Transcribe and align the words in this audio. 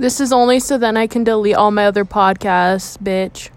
This 0.00 0.18
is 0.18 0.32
only 0.32 0.60
so 0.60 0.78
then 0.78 0.96
I 0.96 1.06
can 1.06 1.24
delete 1.24 1.56
all 1.56 1.70
my 1.70 1.84
other 1.84 2.06
podcasts, 2.06 2.96
bitch. 2.96 3.50